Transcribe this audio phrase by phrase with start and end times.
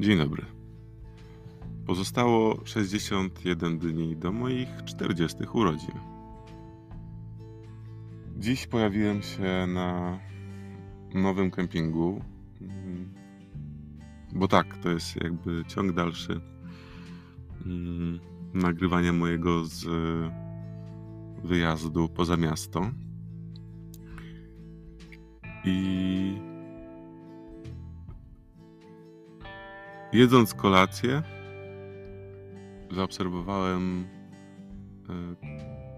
[0.00, 0.42] Dzień dobry.
[1.86, 5.94] Pozostało 61 dni do moich 40 urodzin.
[8.38, 10.18] Dziś pojawiłem się na
[11.14, 12.24] nowym kempingu,
[14.32, 16.40] bo tak, to jest jakby ciąg dalszy
[17.66, 18.20] mm,
[18.54, 19.86] nagrywania mojego z
[21.44, 22.90] wyjazdu poza miasto.
[25.64, 26.05] I
[30.16, 31.22] jedząc kolację,
[32.90, 34.04] zaobserwowałem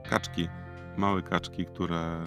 [0.04, 0.48] y, kaczki,
[0.96, 2.24] małe kaczki, które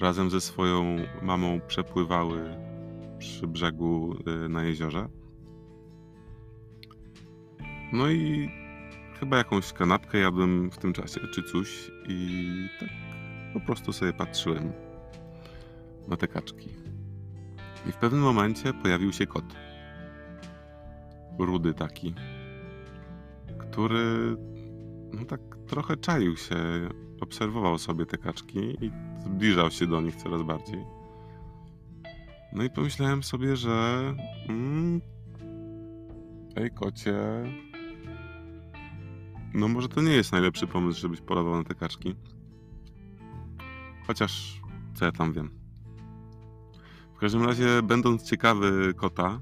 [0.00, 2.56] razem ze swoją mamą przepływały
[3.18, 5.08] przy brzegu y, na jeziorze.
[7.92, 8.50] No i
[9.20, 12.88] chyba jakąś kanapkę jadłem w tym czasie, czy coś, i tak
[13.52, 14.72] po prostu sobie patrzyłem
[16.08, 16.68] na te kaczki.
[17.88, 19.44] I w pewnym momencie pojawił się kot.
[21.38, 22.14] Rudy taki,
[23.58, 24.36] który
[25.12, 26.56] no tak trochę czaił się,
[27.20, 28.90] obserwował sobie te kaczki i
[29.26, 30.84] zbliżał się do nich coraz bardziej.
[32.52, 34.00] No i pomyślałem sobie, że
[34.48, 35.00] mm,
[36.56, 37.14] ej kocie,
[39.54, 42.14] no może to nie jest najlepszy pomysł, żebyś polował na te kaczki.
[44.06, 44.60] Chociaż
[44.94, 45.50] co ja tam wiem.
[47.14, 49.40] W każdym razie, będąc ciekawy kota,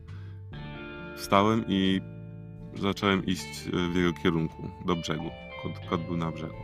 [1.17, 2.01] wstałem i
[2.81, 5.31] zacząłem iść w jego kierunku, do brzegu.
[5.63, 6.55] Kot, kot był na brzegu.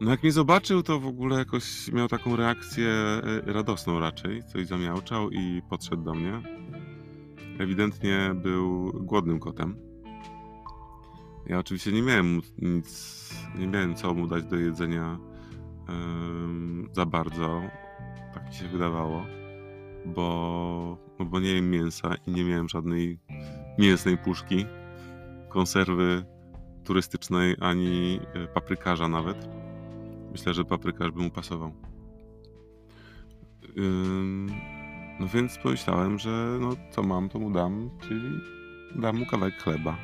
[0.00, 4.42] No jak mnie zobaczył, to w ogóle jakoś miał taką reakcję e, radosną raczej.
[4.44, 6.42] Coś zamiałczał i podszedł do mnie.
[7.58, 9.76] Ewidentnie był głodnym kotem.
[11.46, 15.18] Ja oczywiście nie miałem nic, nie miałem co mu dać do jedzenia
[16.92, 17.62] za bardzo.
[18.34, 19.26] Tak mi się wydawało,
[20.06, 23.18] bo, no bo nie jem mięsa i nie miałem żadnej
[23.78, 24.66] mięsnej puszki,
[25.48, 26.24] konserwy
[26.84, 29.48] turystycznej, ani e, paprykarza nawet.
[30.32, 31.72] Myślę, że paprykarz by mu pasował.
[35.20, 38.40] No więc pomyślałem, że no co mam, to mu dam, czyli
[38.96, 39.96] dam mu kawałek chleba.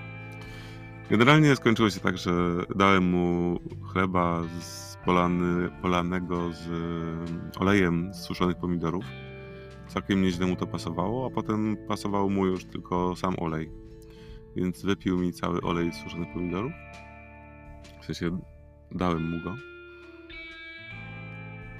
[1.11, 2.33] Generalnie skończyło się tak, że
[2.77, 3.59] dałem mu
[3.93, 6.69] chleba z polany, polanego z
[7.59, 9.05] olejem z suszonych pomidorów.
[9.89, 13.71] Całkiem nieźle mu to pasowało, a potem pasował mu już tylko sam olej.
[14.57, 16.73] Więc wypił mi cały olej z suszonych pomidorów.
[18.03, 18.39] W sensie
[18.93, 19.57] dałem mu go.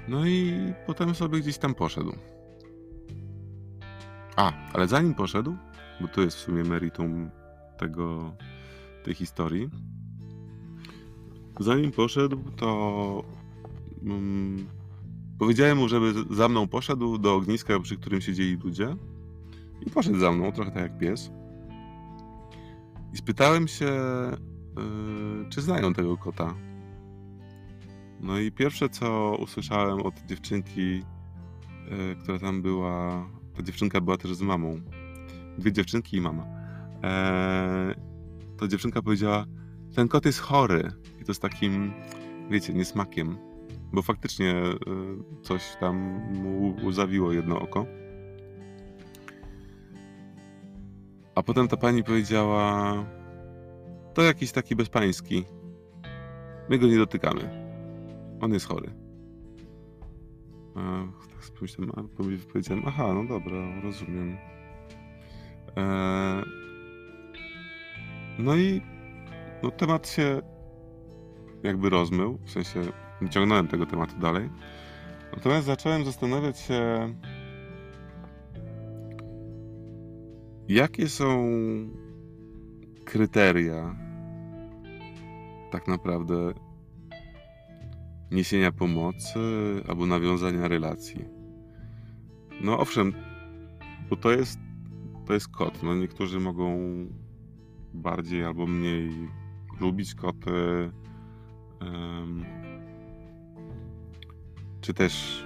[0.07, 0.53] No i
[0.85, 2.15] potem sobie gdzieś tam poszedł.
[4.35, 5.55] A, ale zanim poszedł,
[6.01, 7.29] bo to jest w sumie meritum
[7.77, 8.33] tego,
[9.03, 9.69] tej historii.
[11.59, 13.23] Zanim poszedł, to
[14.03, 14.67] mm,
[15.39, 18.95] powiedziałem mu, żeby za mną poszedł do ogniska, przy którym siedzieli ludzie.
[19.87, 21.31] I poszedł za mną, trochę tak jak pies.
[23.13, 26.55] I spytałem się, yy, czy znają tego kota.
[28.19, 31.03] No i pierwsze, co usłyszałem od dziewczynki, yy,
[32.21, 34.81] która tam była, ta dziewczynka była też z mamą.
[35.57, 36.45] Dwie dziewczynki i mama.
[38.57, 39.45] To dziewczynka powiedziała,
[39.95, 40.91] ten kot jest chory.
[41.21, 41.93] I to z takim,
[42.49, 43.48] wiecie, niesmakiem.
[43.93, 45.95] Bo faktycznie y, coś tam
[46.83, 47.85] mu zawiło jedno oko.
[51.35, 52.93] A potem ta pani powiedziała,
[54.13, 55.45] to jakiś taki bezpański.
[56.69, 57.69] My go nie dotykamy.
[58.41, 58.91] On jest chory.
[60.75, 60.81] A,
[61.29, 62.03] tak pomyślałem, a,
[62.51, 64.37] powiedziałem, aha, no dobra, rozumiem.
[65.75, 66.43] Eee,
[68.39, 68.81] no i
[69.63, 70.41] no, temat się
[71.63, 72.81] jakby rozmył, w sensie
[73.21, 74.49] nie ciągnąłem tego tematu dalej.
[75.33, 77.13] Natomiast zacząłem zastanawiać się,
[80.67, 81.49] jakie są
[83.05, 83.95] kryteria
[85.71, 86.53] tak naprawdę
[88.31, 89.39] niesienia pomocy
[89.87, 91.25] albo nawiązania relacji.
[92.61, 93.13] No owszem,
[94.09, 94.59] bo to jest,
[95.25, 95.83] to jest kot.
[95.83, 96.77] No niektórzy mogą
[97.93, 99.29] bardziej albo mniej
[99.79, 100.91] lubić koty,
[101.81, 102.45] um,
[104.89, 105.45] czy też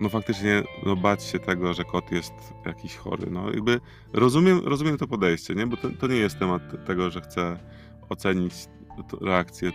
[0.00, 2.32] no faktycznie no bać się tego, że kot jest
[2.66, 3.30] jakiś chory.
[3.30, 3.80] No jakby
[4.12, 5.66] rozumiem, rozumiem to podejście, nie?
[5.66, 7.58] Bo to, to nie jest temat tego, że chcę
[8.08, 8.54] ocenić
[9.20, 9.72] reakcję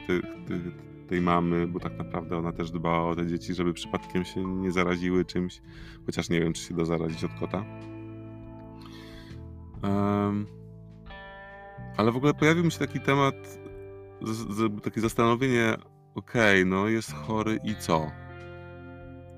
[1.07, 4.71] tej mamy, bo tak naprawdę ona też dbała o te dzieci, żeby przypadkiem się nie
[4.71, 5.61] zaraziły czymś,
[6.05, 7.65] chociaż nie wiem, czy się da zarazić od kota.
[9.83, 10.47] Um,
[11.97, 13.35] ale w ogóle pojawił mi się taki temat,
[14.21, 15.77] z, z, takie zastanowienie,
[16.15, 18.11] okej, okay, no jest chory i co?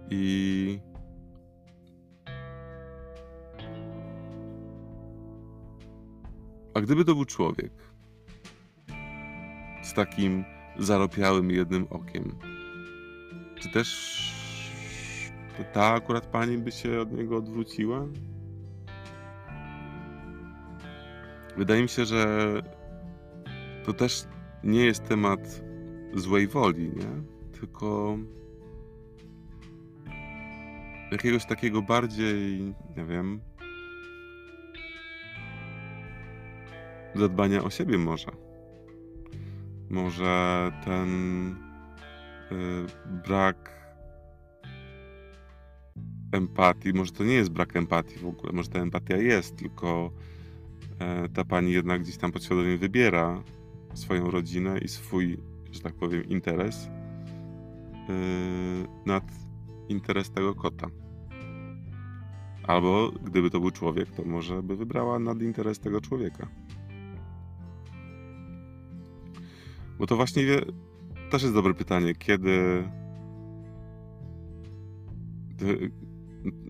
[0.10, 0.80] I...
[6.74, 7.72] A gdyby to był człowiek
[9.84, 10.44] z takim
[10.80, 12.36] zaropiałym jednym okiem,
[13.56, 14.32] czy też
[15.74, 18.06] ta akurat pani by się od niego odwróciła?
[21.58, 22.52] Wydaje mi się, że
[23.86, 24.24] to też
[24.64, 25.62] nie jest temat
[26.14, 27.24] złej woli, nie?
[27.60, 28.18] Tylko
[31.12, 32.62] jakiegoś takiego bardziej,
[32.98, 33.42] nie wiem,
[37.16, 38.32] zadbania o siebie może.
[39.90, 41.10] Może ten
[42.52, 42.86] y,
[43.28, 43.82] brak
[46.32, 50.12] empatii, może to nie jest brak empatii w ogóle, może ta empatia jest, tylko
[51.00, 53.44] e, ta pani jednak gdzieś tam podświadomie wybiera
[53.94, 55.38] swoją rodzinę i swój,
[55.72, 56.90] że tak powiem, interes
[58.10, 59.24] y, nad
[59.90, 60.88] interes tego kota.
[62.64, 66.48] Albo gdyby to był człowiek, to może by wybrała nad interes tego człowieka.
[70.00, 70.62] Bo to właśnie wie,
[71.30, 72.84] też jest dobre pytanie, kiedy.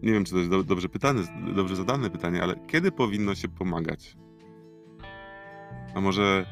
[0.04, 1.22] Nie wiem, czy to jest dobrze pytane,
[1.56, 4.18] dobrze zadane pytanie, ale kiedy powinno się pomagać?
[5.96, 6.46] A może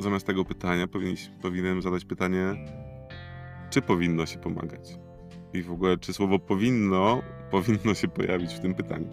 [0.00, 0.86] zamiast tego pytania
[1.42, 2.54] powinienem zadać pytanie,
[3.70, 4.98] czy powinno się pomagać?
[5.52, 9.08] I w ogóle, czy słowo powinno powinno się pojawić w tym pytaniu?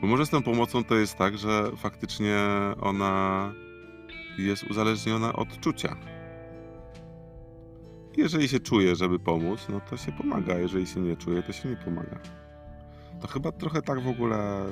[0.00, 2.36] Bo może z tą pomocą to jest tak, że faktycznie
[2.80, 3.52] ona
[4.38, 5.96] jest uzależniona od czucia.
[8.16, 10.58] Jeżeli się czuje, żeby pomóc, no to się pomaga.
[10.58, 12.18] Jeżeli się nie czuje, to się nie pomaga.
[13.20, 14.64] To chyba trochę tak w ogóle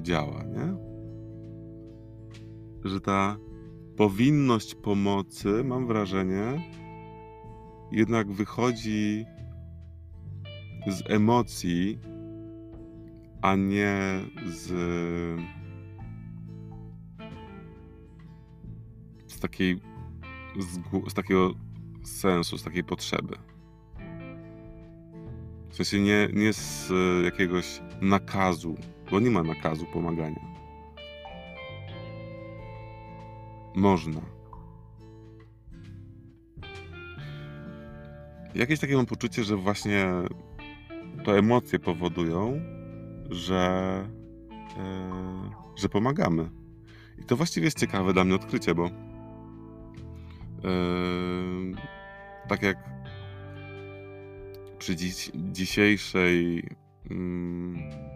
[0.00, 0.76] działa, nie?
[2.84, 3.36] Że ta
[3.96, 6.62] powinność pomocy, mam wrażenie,
[7.92, 9.24] jednak wychodzi
[10.86, 11.98] z emocji,
[13.42, 14.66] a nie z,
[19.26, 19.80] z takiej
[20.58, 20.78] z,
[21.10, 21.50] z takiego
[22.02, 23.36] sensu, z takiej potrzeby.
[25.70, 26.92] W sensie nie, nie z
[27.24, 28.76] jakiegoś nakazu,
[29.10, 30.40] bo nie ma nakazu pomagania.
[33.74, 34.20] Można.
[38.54, 40.06] Jakieś takie mam poczucie, że właśnie
[41.24, 42.60] to emocje powodują,
[43.30, 44.04] że,
[44.76, 46.50] yy, że pomagamy.
[47.18, 48.90] I to właściwie jest ciekawe dla mnie odkrycie, bo yy,
[52.48, 52.76] tak jak
[54.78, 56.54] przy dziś, dzisiejszej
[57.10, 58.14] yy,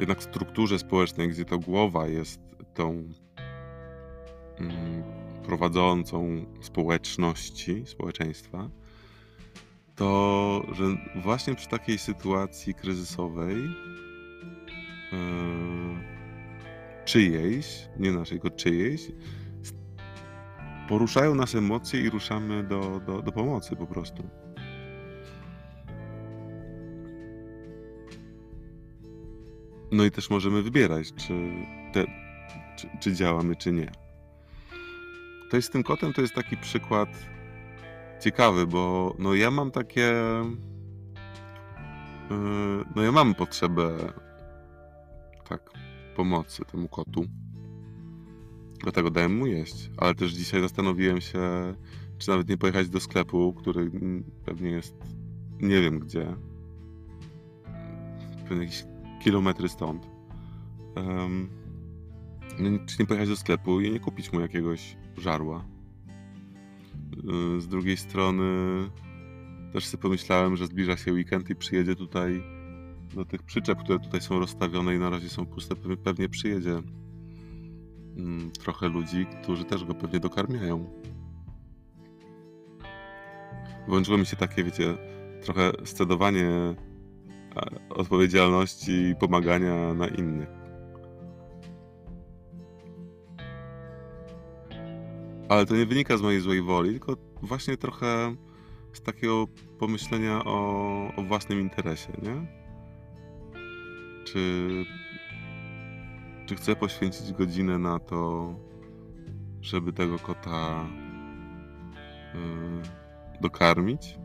[0.00, 2.40] jednak strukturze społecznej, gdzie to głowa jest
[2.74, 3.04] tą
[4.60, 5.02] mm,
[5.44, 8.70] prowadzącą społeczności, społeczeństwa,
[9.96, 10.84] to że
[11.22, 15.18] właśnie przy takiej sytuacji kryzysowej yy,
[17.04, 19.02] czyjejś, nie naszej, tylko czyjejś,
[20.88, 24.22] poruszają nas emocje i ruszamy do, do, do pomocy po prostu.
[29.92, 31.32] No i też możemy wybierać, czy,
[31.92, 32.06] te,
[32.76, 33.90] czy, czy działamy, czy nie.
[35.50, 37.08] To jest z tym kotem, to jest taki przykład
[38.20, 40.12] ciekawy, bo no ja mam takie.
[42.30, 43.96] Yy, no ja mam potrzebę
[45.48, 45.70] tak
[46.16, 47.24] pomocy temu kotu.
[48.82, 49.90] Dlatego dałem mu jeść.
[49.96, 51.74] Ale też dzisiaj zastanowiłem się,
[52.18, 53.90] czy nawet nie pojechać do sklepu, który
[54.44, 54.94] pewnie jest
[55.60, 56.36] nie wiem gdzie.
[58.48, 58.84] Pewnie jakieś
[59.20, 60.06] kilometry stąd.
[60.96, 61.48] Um,
[62.86, 65.64] czy nie pojechać do sklepu i nie kupić mu jakiegoś żarła.
[67.56, 68.44] Y, z drugiej strony
[69.72, 72.42] też sobie pomyślałem, że zbliża się weekend i przyjedzie tutaj
[73.14, 75.74] do tych przyczep, które tutaj są rozstawione i na razie są puste,
[76.04, 76.82] pewnie przyjedzie
[78.16, 80.90] mm, trochę ludzi, którzy też go pewnie dokarmiają.
[83.88, 84.96] Włączyło mi się takie, wiecie,
[85.42, 86.48] trochę scedowanie
[87.90, 90.48] odpowiedzialności i pomagania na innych.
[95.48, 98.34] Ale to nie wynika z mojej złej woli, tylko właśnie trochę
[98.92, 99.46] z takiego
[99.78, 102.46] pomyślenia o, o własnym interesie, nie?
[104.24, 104.68] Czy,
[106.46, 108.54] czy chcę poświęcić godzinę na to,
[109.60, 110.86] żeby tego kota
[112.34, 114.18] yy, dokarmić?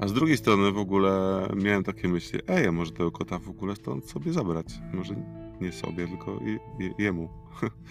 [0.00, 3.48] A z drugiej strony w ogóle miałem takie myśli, ej, a może tego kota w
[3.48, 4.66] ogóle stąd sobie zabrać?
[4.94, 5.14] Może
[5.60, 7.28] nie sobie, tylko je, je, jemu.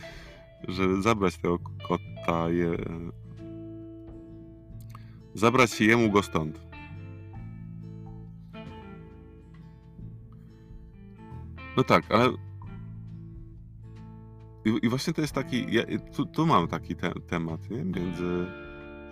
[0.67, 2.77] Że zabrać tego kota, je...
[5.33, 6.67] zabrać jemu go stąd.
[11.77, 12.29] No tak, ale
[14.83, 15.83] i, właśnie to jest taki, ja,
[16.15, 17.83] tu, tu, mam taki te, temat, nie?
[17.83, 18.47] Między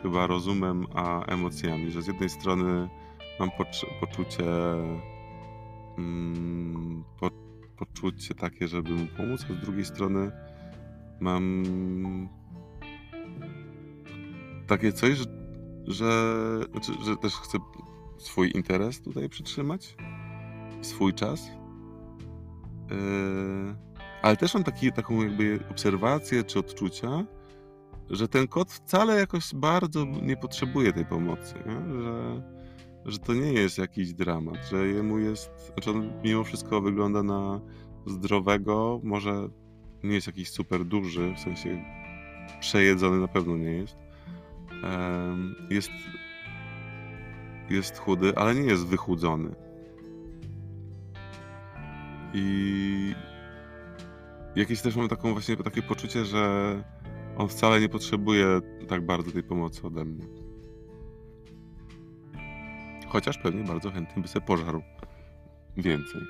[0.05, 2.89] chyba rozumem a emocjami, że z jednej strony
[3.39, 3.49] mam
[3.99, 4.45] poczucie
[5.97, 7.31] mm, po,
[7.77, 10.31] poczucie takie, żeby mu pomóc, a z drugiej strony
[11.19, 11.63] mam
[14.67, 15.25] takie coś, że,
[15.87, 17.57] że, znaczy, że też chcę
[18.17, 19.95] swój interes tutaj przytrzymać,
[20.81, 21.47] swój czas.
[22.91, 23.75] Yy,
[24.21, 27.25] ale też mam taki, taką jakby obserwację czy odczucia,
[28.09, 32.01] że ten kot wcale jakoś bardzo nie potrzebuje tej pomocy, nie?
[32.03, 32.41] Że,
[33.05, 37.61] że to nie jest jakiś dramat, że jemu jest, znaczy on mimo wszystko wygląda na
[38.05, 39.49] zdrowego, może
[40.03, 41.85] nie jest jakiś super duży, w sensie
[42.59, 43.97] przejedzony na pewno nie jest.
[45.69, 45.89] Jest,
[47.69, 49.55] jest chudy, ale nie jest wychudzony.
[52.33, 53.15] I
[54.55, 56.75] jakieś też mam taką właśnie takie poczucie, że
[57.37, 60.25] on wcale nie potrzebuje tak bardzo tej pomocy ode mnie.
[63.07, 64.81] Chociaż pewnie bardzo chętnie by sobie pożarł
[65.77, 66.21] więcej.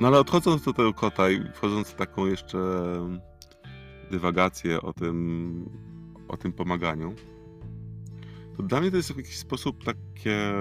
[0.00, 2.58] No ale odchodząc do tego kota i wchodząc w taką jeszcze
[4.10, 5.70] dywagację o tym,
[6.28, 7.14] o tym pomaganiu,
[8.56, 10.52] to dla mnie to jest w jakiś sposób takie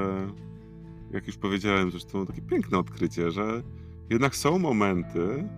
[1.11, 3.63] jak już powiedziałem, zresztą takie piękne odkrycie, że
[4.09, 5.49] jednak są momenty,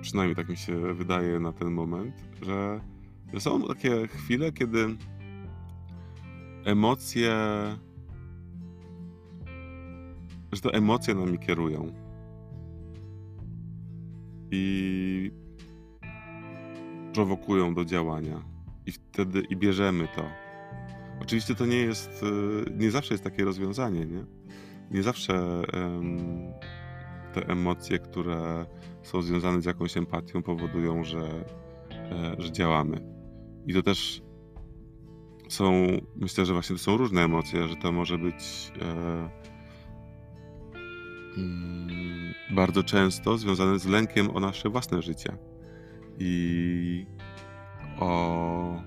[0.00, 2.80] przynajmniej tak mi się wydaje na ten moment, że,
[3.32, 4.96] że są takie chwile, kiedy
[6.64, 7.34] emocje,
[10.52, 11.92] że to emocje nami kierują.
[14.50, 15.32] I
[17.14, 18.42] prowokują do działania.
[18.86, 20.47] I wtedy i bierzemy to.
[21.22, 24.24] Oczywiście to nie jest, y, nie zawsze jest takie rozwiązanie, nie?
[24.90, 26.52] Nie zawsze um,
[27.34, 28.66] te emocje, które
[29.02, 31.44] są związane z jakąś empatią, powodują, że,
[31.90, 33.00] e, że działamy.
[33.66, 34.22] I to też
[35.48, 39.30] są, myślę, że właśnie to są różne emocje, że to może być e,
[41.36, 45.36] mm, bardzo często związane z lękiem o nasze własne życie
[46.18, 47.06] i
[48.00, 48.82] o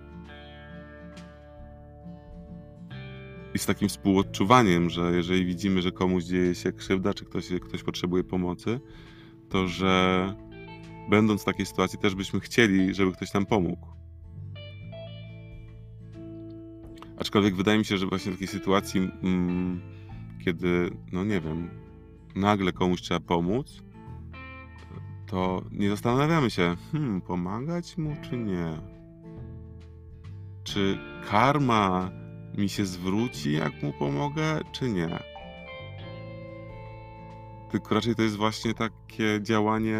[3.61, 8.23] z takim współodczuwaniem, że jeżeli widzimy, że komuś dzieje się krzywda, czy ktoś, ktoś potrzebuje
[8.23, 8.79] pomocy,
[9.49, 10.35] to że
[11.09, 13.87] będąc w takiej sytuacji też byśmy chcieli, żeby ktoś nam pomógł.
[17.17, 19.81] Aczkolwiek wydaje mi się, że właśnie w takiej sytuacji, mm,
[20.45, 21.69] kiedy, no nie wiem,
[22.35, 23.81] nagle komuś trzeba pomóc,
[25.27, 28.77] to nie zastanawiamy się, hmm, pomagać mu czy nie?
[30.63, 30.97] Czy
[31.29, 32.11] karma
[32.57, 35.19] mi się zwróci, jak mu pomogę, czy nie.
[37.71, 39.99] Tylko raczej to jest właśnie takie działanie.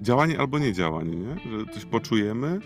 [0.00, 1.34] Działanie albo nie działanie, nie?
[1.50, 2.60] Że coś poczujemy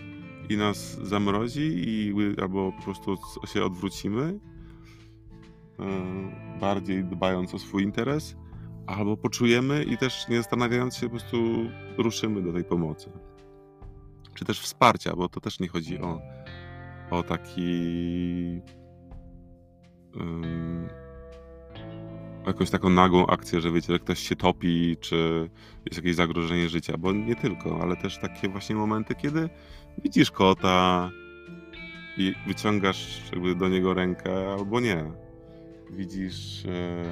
[0.49, 3.17] i nas zamrozi, i, albo po prostu
[3.47, 4.41] się odwrócimy,
[5.79, 8.37] e, bardziej dbając o swój interes,
[8.87, 11.37] albo poczujemy i też nie zastanawiając się, po prostu
[11.99, 13.11] ruszymy do tej pomocy.
[14.35, 16.21] Czy też wsparcia, bo to też nie chodzi o
[17.11, 18.61] o taki.
[20.17, 20.89] Um,
[22.47, 25.51] jakąś taką nagłą akcję, że wiecie, że ktoś się topi, czy
[25.87, 29.49] jest jakieś zagrożenie życia, bo nie tylko, ale też takie właśnie momenty, kiedy
[29.99, 31.11] widzisz kota
[32.17, 35.13] i wyciągasz jakby do niego rękę, albo nie.
[35.91, 37.05] Widzisz e,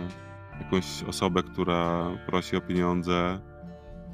[0.61, 3.41] jakąś osobę, która prosi o pieniądze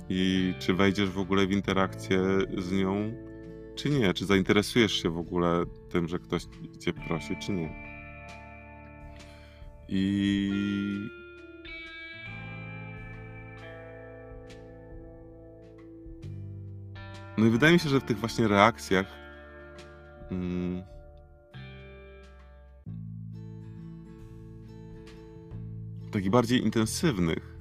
[0.09, 2.19] i czy wejdziesz w ogóle w interakcję
[2.59, 3.13] z nią,
[3.75, 4.15] czy nie?
[4.15, 6.43] Czy zainteresujesz się w ogóle tym, że ktoś
[6.81, 7.87] cię prosi, czy nie?
[9.89, 10.51] I
[17.39, 19.07] No i wydaje mi się, że w tych właśnie reakcjach
[20.31, 20.83] mm,
[26.11, 27.57] takich bardziej intensywnych,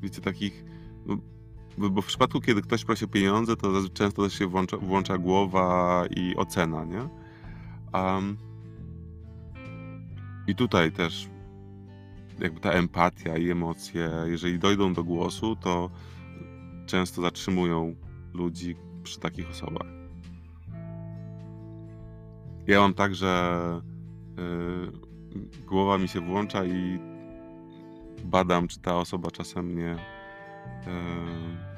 [0.00, 0.69] wiecie, takich
[1.88, 6.04] bo w przypadku, kiedy ktoś prosi o pieniądze, to często też się włącza, włącza głowa
[6.16, 7.08] i ocena, nie?
[7.92, 8.36] Um,
[10.46, 11.28] I tutaj też
[12.38, 15.90] jakby ta empatia i emocje, jeżeli dojdą do głosu, to
[16.86, 17.94] często zatrzymują
[18.34, 19.86] ludzi przy takich osobach.
[22.66, 23.54] Ja mam tak, że
[24.36, 24.92] yy,
[25.66, 26.98] głowa mi się włącza i
[28.24, 29.96] badam, czy ta osoba czasem nie.
[30.86, 31.69] Yy,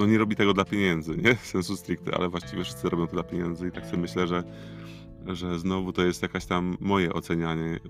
[0.00, 1.34] no nie robi tego dla pieniędzy, nie?
[1.52, 4.44] Sensu stricte, ale właściwie wszyscy robią to dla pieniędzy i tak sobie myślę, że,
[5.26, 7.80] że znowu to jest jakaś tam moje ocenianie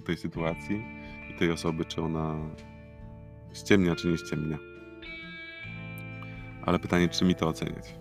[0.00, 0.82] y, tej sytuacji
[1.30, 2.36] i tej osoby, czy ona
[3.52, 4.58] ściemnia, czy nie ściemnia.
[6.62, 7.94] Ale pytanie, czy mi to oceniać?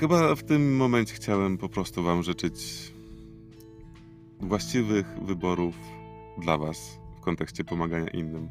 [0.00, 2.97] Chyba w tym momencie chciałem po prostu Wam życzyć
[4.40, 5.78] właściwych wyborów
[6.38, 8.48] dla Was w kontekście pomagania innym.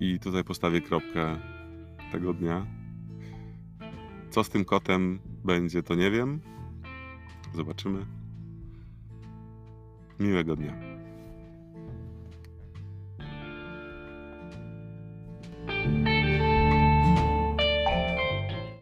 [0.00, 1.36] I tutaj postawię kropkę
[2.12, 2.66] tego dnia.
[4.30, 6.40] Co z tym kotem będzie, to nie wiem.
[7.54, 8.06] Zobaczymy.
[10.20, 10.89] Miłego dnia.